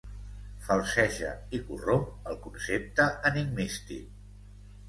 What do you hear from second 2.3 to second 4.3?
el concepte enigmístic».